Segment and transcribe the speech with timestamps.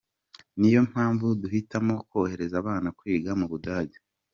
[0.59, 3.97] Ni yo mpamvu duhitamo kohereza abana kwiga mu Budage.